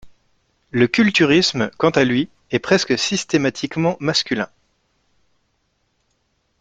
[0.71, 4.49] Le culturisme, quant à lui, est presque systématiquement masculin.